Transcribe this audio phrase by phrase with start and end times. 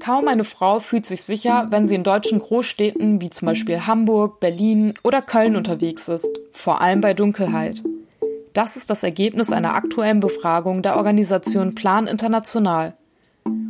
[0.00, 4.40] Kaum eine Frau fühlt sich sicher, wenn sie in deutschen Großstädten wie zum Beispiel Hamburg,
[4.40, 7.82] Berlin oder Köln unterwegs ist, vor allem bei Dunkelheit.
[8.54, 12.94] Das ist das Ergebnis einer aktuellen Befragung der Organisation Plan International.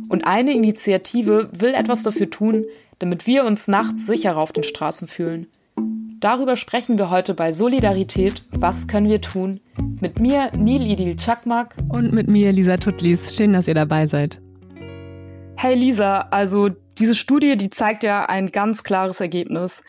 [0.09, 2.65] Und eine Initiative will etwas dafür tun,
[2.99, 5.47] damit wir uns nachts sicherer auf den Straßen fühlen.
[6.21, 8.43] Darüber sprechen wir heute bei Solidarität.
[8.51, 9.59] Was können wir tun?
[9.99, 11.75] Mit mir, Nil Idil Chakmak.
[11.89, 13.35] Und mit mir, Lisa Tutlis.
[13.35, 14.39] Schön, dass ihr dabei seid.
[15.61, 19.83] Hey Lisa, also diese Studie, die zeigt ja ein ganz klares Ergebnis.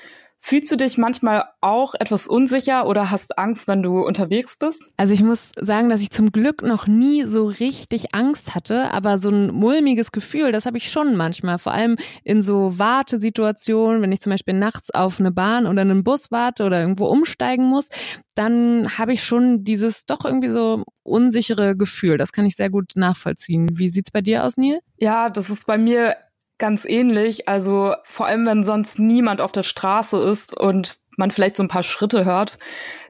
[0.45, 4.83] Fühlst du dich manchmal auch etwas unsicher oder hast Angst, wenn du unterwegs bist?
[4.97, 9.19] Also ich muss sagen, dass ich zum Glück noch nie so richtig Angst hatte, aber
[9.19, 11.61] so ein mulmiges Gefühl, das habe ich schon manchmal.
[11.61, 16.03] Vor allem in so Wartesituationen, wenn ich zum Beispiel nachts auf eine Bahn oder einen
[16.03, 17.89] Bus warte oder irgendwo umsteigen muss,
[18.35, 22.19] dann habe ich schon dieses doch irgendwie so unsichere Gefühl.
[22.19, 23.79] Das kann ich sehr gut nachvollziehen.
[23.79, 24.81] Wie sieht's bei dir aus, Neil?
[24.97, 26.17] Ja, das ist bei mir
[26.63, 27.49] ganz ähnlich.
[27.49, 31.69] Also vor allem, wenn sonst niemand auf der Straße ist und man vielleicht so ein
[31.69, 32.61] paar Schritte hört,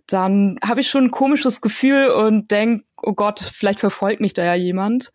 [0.06, 4.42] dann habe ich schon ein komisches Gefühl und denk, oh Gott, vielleicht verfolgt mich da
[4.42, 5.12] ja jemand.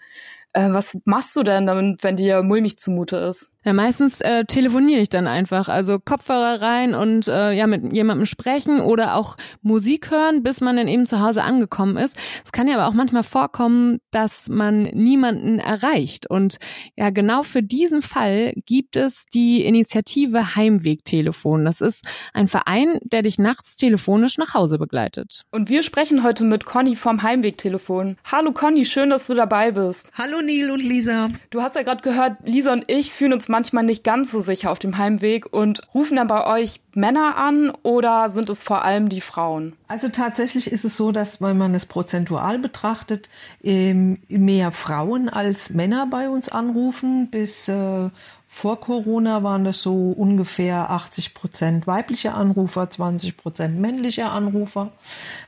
[0.53, 1.66] Äh, was machst du denn,
[2.00, 3.52] wenn dir mulmig zumute ist?
[3.68, 5.68] Ja, meistens äh, telefoniere ich dann einfach.
[5.68, 10.78] Also Kopfhörer rein und äh, ja, mit jemandem sprechen oder auch Musik hören, bis man
[10.78, 12.16] dann eben zu Hause angekommen ist.
[12.46, 16.30] Es kann ja aber auch manchmal vorkommen, dass man niemanden erreicht.
[16.30, 16.59] Und
[16.96, 21.66] ja, genau für diesen Fall gibt es die Initiative Heimwegtelefon.
[21.66, 25.42] Das ist ein Verein, der dich nachts telefonisch nach Hause begleitet.
[25.52, 28.16] Und wir sprechen heute mit Conny vom Heimwegtelefon.
[28.31, 30.09] Hallo Conny, schön, dass du dabei bist.
[30.18, 31.28] Hallo Neil und Lisa.
[31.50, 34.69] Du hast ja gerade gehört, Lisa und ich fühlen uns manchmal nicht ganz so sicher
[34.69, 39.08] auf dem Heimweg und rufen dann bei euch Männer an oder sind es vor allem
[39.08, 39.73] die Frauen?
[39.88, 43.30] Also tatsächlich ist es so, dass wenn man es prozentual betrachtet,
[43.64, 47.30] ähm, mehr Frauen als Männer bei uns anrufen.
[47.30, 48.09] Bis äh,
[48.50, 54.94] vor Corona waren das so ungefähr 80 Prozent weibliche Anrufer, 20 Prozent männliche Anrufer.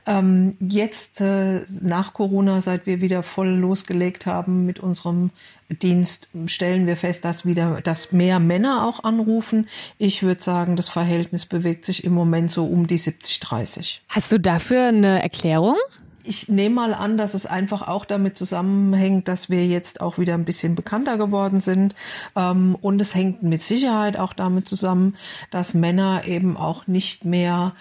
[0.06, 5.32] Ähm, jetzt äh, nach Corona, seit wir wieder voll losgelegt haben mit unserem
[5.70, 9.68] Dienst, stellen wir fest, dass wieder, dass mehr Männer auch anrufen.
[9.98, 14.00] Ich würde sagen, das Verhältnis bewegt sich im Moment so um die 70-30.
[14.10, 15.76] Hast du dafür eine Erklärung?
[16.24, 20.34] Ich nehme mal an, dass es einfach auch damit zusammenhängt, dass wir jetzt auch wieder
[20.36, 21.96] ein bisschen bekannter geworden sind.
[22.36, 25.16] Ähm, und es hängt mit Sicherheit auch damit zusammen,
[25.50, 27.74] dass Männer eben auch nicht mehr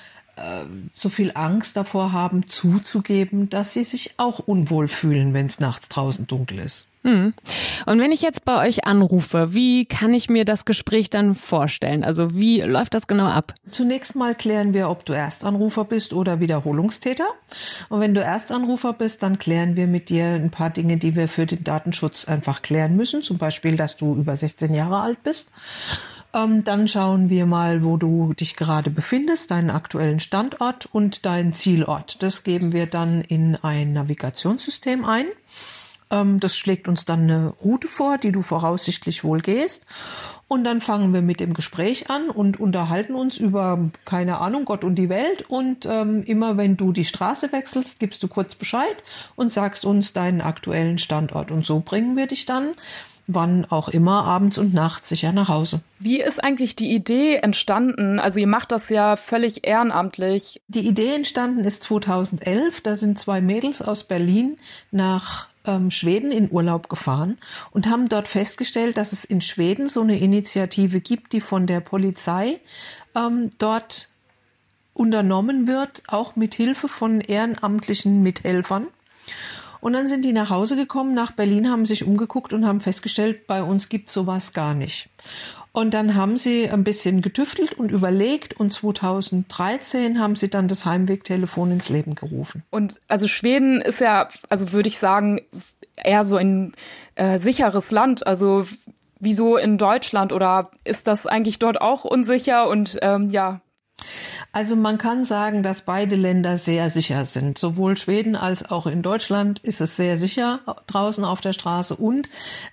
[0.93, 5.89] so viel Angst davor haben, zuzugeben, dass sie sich auch unwohl fühlen, wenn es nachts
[5.89, 6.89] draußen dunkel ist.
[7.05, 7.33] Hm.
[7.87, 12.03] Und wenn ich jetzt bei euch anrufe, wie kann ich mir das Gespräch dann vorstellen?
[12.03, 13.55] Also wie läuft das genau ab?
[13.71, 17.27] Zunächst mal klären wir, ob du Erstanrufer bist oder Wiederholungstäter.
[17.89, 21.29] Und wenn du Erstanrufer bist, dann klären wir mit dir ein paar Dinge, die wir
[21.29, 23.23] für den Datenschutz einfach klären müssen.
[23.23, 25.53] Zum Beispiel, dass du über 16 Jahre alt bist.
[26.35, 31.55] Ähm, dann schauen wir mal, wo du dich gerade befindest, deinen aktuellen Standort und deinen
[31.55, 32.23] Zielort.
[32.23, 35.27] Das geben wir dann in ein Navigationssystem ein.
[36.11, 39.87] Ähm, das schlägt uns dann eine Route vor, die du voraussichtlich wohl gehst.
[40.49, 44.83] Und dann fangen wir mit dem Gespräch an und unterhalten uns über, keine Ahnung, Gott
[44.83, 45.45] und die Welt.
[45.49, 48.97] Und ähm, immer wenn du die Straße wechselst, gibst du kurz Bescheid
[49.37, 51.51] und sagst uns deinen aktuellen Standort.
[51.51, 52.75] Und so bringen wir dich dann
[53.29, 55.81] wann auch immer, abends und nachts sicher nach Hause.
[56.01, 58.19] Wie ist eigentlich die Idee entstanden?
[58.19, 60.63] Also ihr macht das ja völlig ehrenamtlich.
[60.67, 62.81] Die Idee entstanden ist 2011.
[62.81, 64.59] Da sind zwei Mädels aus Berlin
[64.91, 67.37] nach ähm, Schweden in Urlaub gefahren
[67.71, 71.81] und haben dort festgestellt, dass es in Schweden so eine Initiative gibt, die von der
[71.81, 72.59] Polizei
[73.15, 74.09] ähm, dort
[74.95, 78.87] unternommen wird, auch mit Hilfe von ehrenamtlichen Mithelfern.
[79.81, 83.47] Und dann sind die nach Hause gekommen, nach Berlin, haben sich umgeguckt und haben festgestellt,
[83.47, 85.09] bei uns gibt sowas gar nicht.
[85.73, 90.85] Und dann haben sie ein bisschen getüftelt und überlegt und 2013 haben sie dann das
[90.85, 92.65] Heimwegtelefon ins Leben gerufen.
[92.71, 95.41] Und also Schweden ist ja, also würde ich sagen,
[95.97, 96.75] eher so ein
[97.15, 98.27] äh, sicheres Land.
[98.27, 98.65] Also
[99.21, 103.61] wieso in Deutschland oder ist das eigentlich dort auch unsicher und ähm, ja?
[104.53, 107.59] Also man kann sagen, dass beide Länder sehr sicher sind.
[107.59, 112.29] Sowohl Schweden als auch in Deutschland ist es sehr sicher draußen auf der Straße und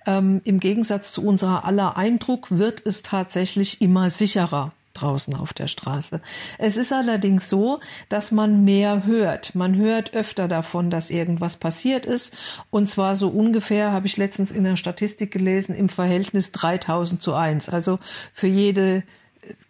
[0.06, 5.68] ähm, im Gegensatz zu unserer aller Eindruck wird es tatsächlich immer sicherer draußen auf der
[5.68, 6.20] Straße.
[6.58, 9.54] Es ist allerdings so, dass man mehr hört.
[9.54, 12.34] Man hört öfter davon, dass irgendwas passiert ist.
[12.70, 17.34] Und zwar so ungefähr, habe ich letztens in der Statistik gelesen, im Verhältnis 3000 zu
[17.34, 17.68] 1.
[17.68, 17.98] Also
[18.32, 19.02] für jede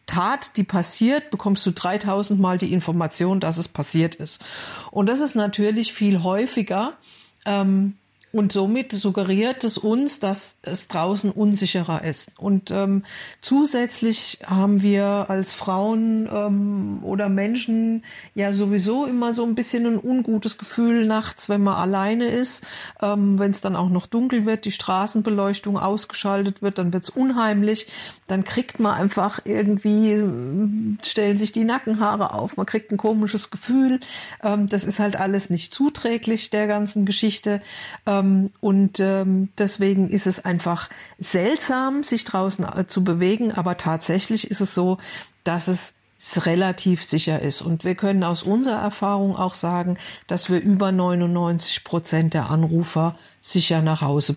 [0.07, 4.43] Tat, die passiert, bekommst du 3000 Mal die Information, dass es passiert ist.
[4.91, 6.97] Und das ist natürlich viel häufiger.
[7.45, 7.97] Ähm,
[8.37, 12.33] Und somit suggeriert es uns, dass es draußen unsicherer ist.
[12.37, 13.03] Und ähm,
[13.41, 18.05] zusätzlich haben wir als Frauen ähm, oder Menschen
[18.35, 22.67] ja sowieso immer so ein bisschen ein ungutes Gefühl nachts, wenn man alleine ist.
[23.01, 27.09] Ähm, wenn es dann auch noch dunkel wird, die Straßenbeleuchtung ausgeschaltet wird, dann wird es
[27.09, 27.87] unheimlich.
[28.27, 30.23] Dann kriegt man einfach irgendwie,
[31.03, 33.99] stellen sich die Nackenhaare auf, man kriegt ein komisches Gefühl.
[34.43, 37.63] Ähm, das ist halt alles nicht zuträglich der ganzen Geschichte.
[38.05, 43.77] Ähm, ähm, und ähm, deswegen ist es einfach seltsam, sich draußen äh, zu bewegen, aber
[43.77, 44.99] tatsächlich ist es so,
[45.45, 45.95] dass es
[46.47, 47.61] relativ sicher ist.
[47.63, 53.17] Und wir können aus unserer Erfahrung auch sagen, dass wir über 99 Prozent der Anrufer
[53.41, 54.33] sicher nach Hause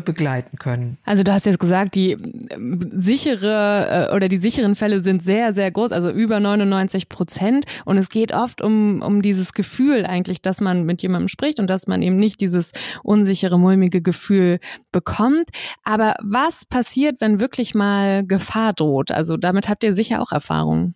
[0.00, 0.98] begleiten können.
[1.04, 2.12] Also du hast jetzt gesagt, die
[2.50, 7.64] ähm, sichere äh, oder die sicheren Fälle sind sehr, sehr groß, also über 99 Prozent.
[7.84, 11.68] Und es geht oft um, um dieses Gefühl eigentlich, dass man mit jemandem spricht und
[11.68, 14.58] dass man eben nicht dieses unsichere, mulmige Gefühl
[14.92, 15.48] bekommt.
[15.82, 19.10] Aber was passiert, wenn wirklich mal Gefahr droht?
[19.10, 20.94] Also damit habt ihr sicher auch Erfahrungen.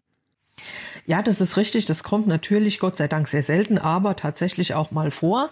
[1.09, 1.87] Ja, das ist richtig.
[1.87, 5.49] Das kommt natürlich, Gott sei Dank, sehr selten, aber tatsächlich auch mal vor.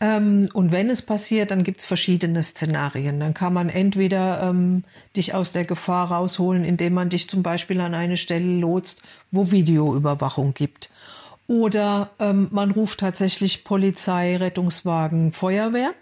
[0.00, 3.20] Ähm, und wenn es passiert, dann gibt's verschiedene Szenarien.
[3.20, 4.84] Dann kann man entweder ähm,
[5.14, 9.50] dich aus der Gefahr rausholen, indem man dich zum Beispiel an eine Stelle lotst, wo
[9.50, 10.88] Videoüberwachung gibt.
[11.46, 15.92] Oder ähm, man ruft tatsächlich Polizei, Rettungswagen, Feuerwehr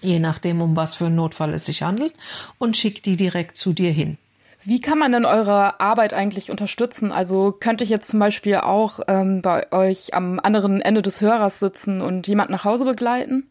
[0.00, 2.14] je nachdem, um was für einen Notfall es sich handelt,
[2.58, 4.16] und schickt die direkt zu dir hin.
[4.64, 7.12] Wie kann man denn eure Arbeit eigentlich unterstützen?
[7.12, 11.60] Also könnte ich jetzt zum Beispiel auch ähm, bei euch am anderen Ende des Hörers
[11.60, 13.48] sitzen und jemand nach Hause begleiten?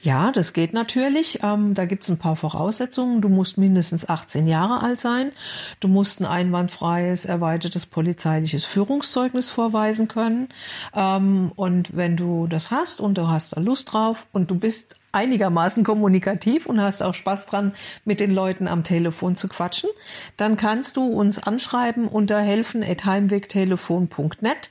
[0.00, 1.40] Ja, das geht natürlich.
[1.42, 3.20] Ähm, da gibt's ein paar Voraussetzungen.
[3.20, 5.32] Du musst mindestens 18 Jahre alt sein.
[5.78, 10.48] Du musst ein einwandfreies, erweitertes polizeiliches Führungszeugnis vorweisen können.
[10.94, 14.99] Ähm, und wenn du das hast und du hast da Lust drauf und du bist
[15.12, 17.74] einigermaßen kommunikativ und hast auch Spaß dran,
[18.04, 19.90] mit den Leuten am Telefon zu quatschen,
[20.36, 24.70] dann kannst du uns anschreiben unter helfen.heimwegtelefon.net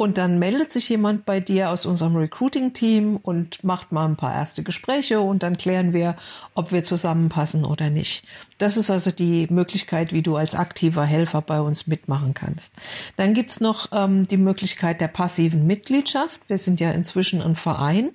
[0.00, 4.34] und dann meldet sich jemand bei dir aus unserem Recruiting-Team und macht mal ein paar
[4.34, 6.16] erste Gespräche und dann klären wir,
[6.54, 8.24] ob wir zusammenpassen oder nicht.
[8.56, 12.72] Das ist also die Möglichkeit, wie du als aktiver Helfer bei uns mitmachen kannst.
[13.18, 16.40] Dann gibt's noch ähm, die Möglichkeit der passiven Mitgliedschaft.
[16.48, 18.08] Wir sind ja inzwischen ein Verein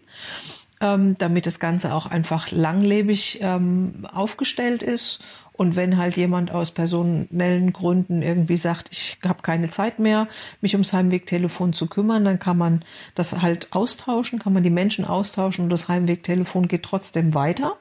[0.81, 5.23] ähm, damit das Ganze auch einfach langlebig ähm, aufgestellt ist.
[5.53, 10.27] Und wenn halt jemand aus personellen Gründen irgendwie sagt, ich habe keine Zeit mehr,
[10.59, 12.83] mich ums Heimwegtelefon zu kümmern, dann kann man
[13.15, 17.77] das halt austauschen, kann man die Menschen austauschen und das Heimwegtelefon geht trotzdem weiter.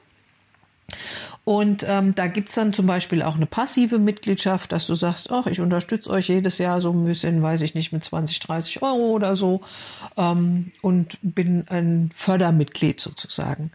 [1.45, 5.45] Und ähm, da gibt's dann zum Beispiel auch eine passive Mitgliedschaft, dass du sagst, ach,
[5.45, 9.11] ich unterstütze euch jedes Jahr so ein bisschen, weiß ich nicht, mit 20, 30 Euro
[9.11, 9.61] oder so
[10.17, 13.71] ähm, und bin ein Fördermitglied sozusagen.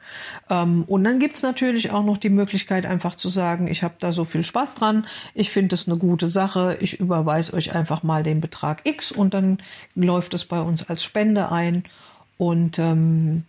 [0.51, 4.11] Ähm, und dann gibt's natürlich auch noch die Möglichkeit, einfach zu sagen, ich habe da
[4.11, 8.25] so viel Spaß dran, ich finde es eine gute Sache, ich überweise euch einfach mal
[8.25, 9.59] den Betrag X und dann
[9.95, 11.85] läuft es bei uns als Spende ein.
[12.37, 13.45] Und ähm,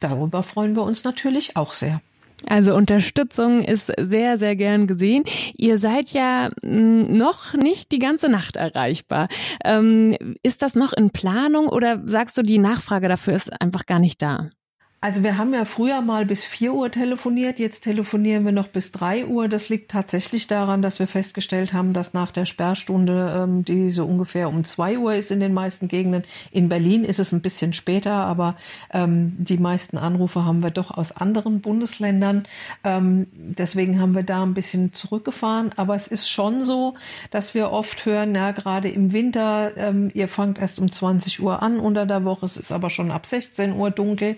[0.00, 2.02] darüber freuen wir uns natürlich auch sehr.
[2.44, 5.24] Also Unterstützung ist sehr, sehr gern gesehen.
[5.56, 9.28] Ihr seid ja hm, noch nicht die ganze Nacht erreichbar.
[9.64, 13.98] Ähm, ist das noch in Planung oder sagst du, die Nachfrage dafür ist einfach gar
[13.98, 14.50] nicht da?
[14.98, 18.92] Also wir haben ja früher mal bis vier Uhr telefoniert, jetzt telefonieren wir noch bis
[18.92, 19.46] drei Uhr.
[19.46, 24.06] Das liegt tatsächlich daran, dass wir festgestellt haben, dass nach der Sperrstunde, ähm, die so
[24.06, 27.74] ungefähr um zwei Uhr ist in den meisten Gegenden, in Berlin ist es ein bisschen
[27.74, 28.56] später, aber
[28.90, 32.44] ähm, die meisten Anrufe haben wir doch aus anderen Bundesländern.
[32.82, 35.72] Ähm, deswegen haben wir da ein bisschen zurückgefahren.
[35.76, 36.94] Aber es ist schon so,
[37.30, 41.62] dass wir oft hören, ja, gerade im Winter, ähm, ihr fangt erst um 20 Uhr
[41.62, 44.36] an unter der Woche, es ist aber schon ab 16 Uhr dunkel.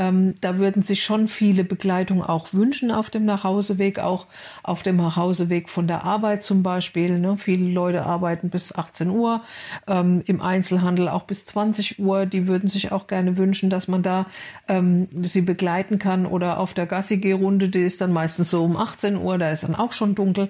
[0.00, 4.26] Ähm, da würden sich schon viele Begleitungen auch wünschen auf dem Nachhauseweg, auch
[4.62, 7.18] auf dem Nachhauseweg von der Arbeit zum Beispiel.
[7.18, 7.36] Ne?
[7.36, 9.42] Viele Leute arbeiten bis 18 Uhr,
[9.86, 12.24] ähm, im Einzelhandel auch bis 20 Uhr.
[12.24, 14.24] Die würden sich auch gerne wünschen, dass man da
[14.68, 19.18] ähm, sie begleiten kann oder auf der Gassi-G-Runde, die ist dann meistens so um 18
[19.18, 20.48] Uhr, da ist dann auch schon dunkel.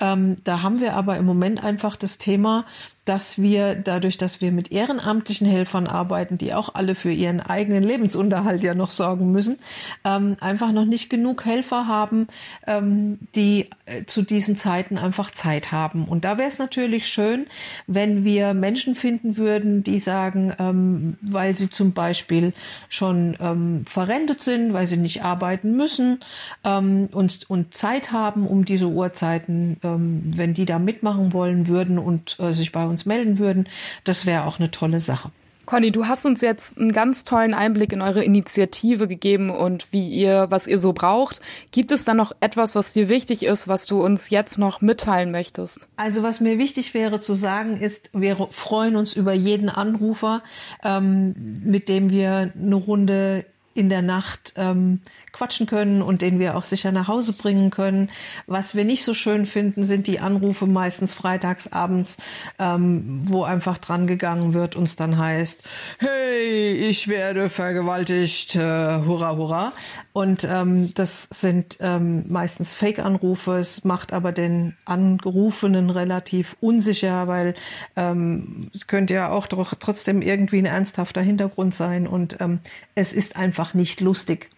[0.00, 2.64] Ähm, da haben wir aber im Moment einfach das Thema,
[3.08, 7.82] dass wir dadurch, dass wir mit ehrenamtlichen Helfern arbeiten, die auch alle für ihren eigenen
[7.82, 9.58] Lebensunterhalt ja noch sorgen müssen,
[10.04, 12.28] ähm, einfach noch nicht genug Helfer haben,
[12.66, 16.04] ähm, die äh, zu diesen Zeiten einfach Zeit haben.
[16.04, 17.46] Und da wäre es natürlich schön,
[17.86, 22.52] wenn wir Menschen finden würden, die sagen, ähm, weil sie zum Beispiel
[22.90, 26.20] schon ähm, verrentet sind, weil sie nicht arbeiten müssen
[26.62, 31.98] ähm, und, und Zeit haben, um diese Uhrzeiten, ähm, wenn die da mitmachen wollen würden
[31.98, 33.68] und äh, sich bei uns uns melden würden.
[34.04, 35.30] Das wäre auch eine tolle Sache.
[35.66, 40.08] Conny, du hast uns jetzt einen ganz tollen Einblick in eure Initiative gegeben und wie
[40.08, 41.42] ihr, was ihr so braucht.
[41.72, 45.30] Gibt es da noch etwas, was dir wichtig ist, was du uns jetzt noch mitteilen
[45.30, 45.86] möchtest?
[45.96, 50.42] Also was mir wichtig wäre zu sagen ist, wir freuen uns über jeden Anrufer,
[50.82, 53.44] ähm, mit dem wir eine Runde
[53.78, 55.00] in der Nacht ähm,
[55.32, 58.10] quatschen können und den wir auch sicher nach Hause bringen können.
[58.46, 62.16] Was wir nicht so schön finden, sind die Anrufe meistens freitags abends,
[62.58, 65.62] ähm, wo einfach dran gegangen wird und es dann heißt,
[66.00, 69.72] hey, ich werde vergewaltigt, äh, hurra, hurra.
[70.18, 73.58] Und ähm, das sind ähm, meistens Fake-Anrufe.
[73.58, 77.54] Es macht aber den Angerufenen relativ unsicher, weil
[77.94, 82.58] ähm, es könnte ja auch doch trotzdem irgendwie ein ernsthafter Hintergrund sein und ähm,
[82.96, 84.50] es ist einfach nicht lustig.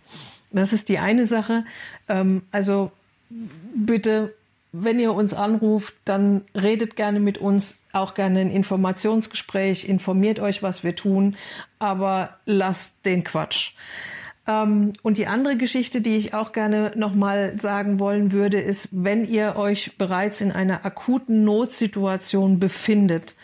[0.51, 1.67] Das ist die eine Sache.
[2.09, 2.91] Ähm, also
[3.29, 4.35] bitte,
[4.73, 10.63] wenn ihr uns anruft, dann redet gerne mit uns, auch gerne ein Informationsgespräch, informiert euch,
[10.63, 11.37] was wir tun,
[11.79, 13.75] aber lasst den Quatsch.
[14.51, 19.29] Ähm, und die andere Geschichte, die ich auch gerne nochmal sagen wollen würde, ist, wenn
[19.29, 23.35] ihr euch bereits in einer akuten Notsituation befindet,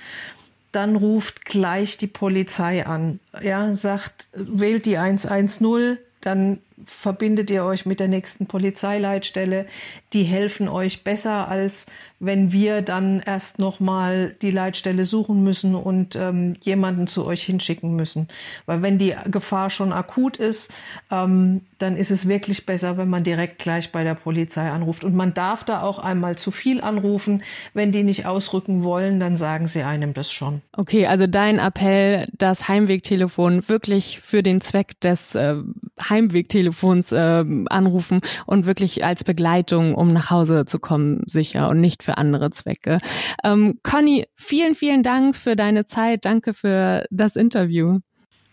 [0.72, 3.20] dann ruft gleich die Polizei an.
[3.40, 9.66] Ja, sagt, wählt die 110, dann verbindet ihr euch mit der nächsten Polizeileitstelle.
[10.12, 11.86] Die helfen euch besser, als
[12.18, 17.96] wenn wir dann erst nochmal die Leitstelle suchen müssen und ähm, jemanden zu euch hinschicken
[17.96, 18.28] müssen.
[18.66, 20.70] Weil wenn die Gefahr schon akut ist,
[21.10, 25.04] ähm, dann ist es wirklich besser, wenn man direkt gleich bei der Polizei anruft.
[25.04, 27.42] Und man darf da auch einmal zu viel anrufen.
[27.74, 30.62] Wenn die nicht ausrücken wollen, dann sagen sie einem das schon.
[30.72, 35.56] Okay, also dein Appell, das Heimwegtelefon wirklich für den Zweck des äh,
[36.00, 42.02] Heimwegtelefons äh, anrufen und wirklich als Begleitung, um nach Hause zu kommen, sicher und nicht
[42.02, 42.98] für andere Zwecke.
[43.42, 46.24] Ähm, Conny, vielen, vielen Dank für deine Zeit.
[46.24, 48.00] Danke für das Interview.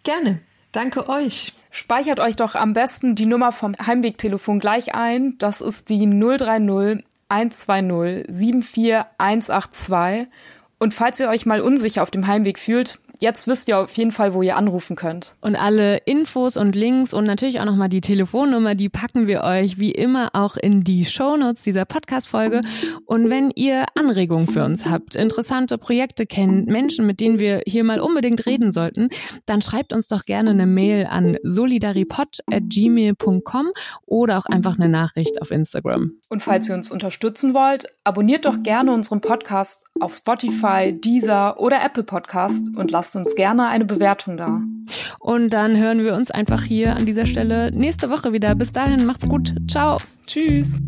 [0.03, 0.39] Gerne.
[0.71, 1.53] Danke euch.
[1.69, 5.35] Speichert euch doch am besten die Nummer vom Heimwegtelefon gleich ein.
[5.37, 10.27] Das ist die 030 120 74182.
[10.79, 14.11] Und falls ihr euch mal unsicher auf dem Heimweg fühlt, jetzt wisst ihr auf jeden
[14.11, 15.37] Fall, wo ihr anrufen könnt.
[15.39, 19.79] Und alle Infos und Links und natürlich auch nochmal die Telefonnummer, die packen wir euch
[19.79, 22.59] wie immer auch in die Shownotes dieser Podcast-Folge.
[23.05, 27.85] Und wenn ihr Anregungen für uns habt, interessante Projekte kennt, Menschen, mit denen wir hier
[27.85, 29.07] mal unbedingt reden sollten,
[29.45, 33.67] dann schreibt uns doch gerne eine Mail an solidaripod.gmail.com
[34.05, 36.11] oder auch einfach eine Nachricht auf Instagram.
[36.27, 41.81] Und falls ihr uns unterstützen wollt, abonniert doch gerne unseren Podcast auf Spotify, Deezer oder
[41.81, 44.61] Apple Podcast und lasst lasst uns gerne eine Bewertung da.
[45.19, 48.55] Und dann hören wir uns einfach hier an dieser Stelle nächste Woche wieder.
[48.55, 49.53] Bis dahin, macht's gut.
[49.67, 49.97] Ciao.
[50.25, 50.79] Tschüss.